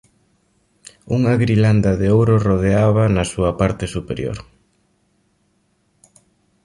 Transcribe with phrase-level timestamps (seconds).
[1.15, 4.37] Unha grilanda de ouro rodeábaa na súa parte superior.